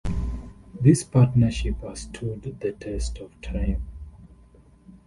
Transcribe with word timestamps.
This 0.81 1.03
partnership 1.03 1.81
has 1.81 1.99
stood 2.11 2.41
the 2.59 2.71
test 2.71 3.19
of 3.19 3.39
time. 3.39 3.85